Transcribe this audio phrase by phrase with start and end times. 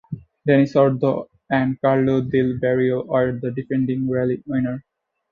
[0.49, 4.81] Dani Sordo and Carlos del Barrio were the defending rally winners.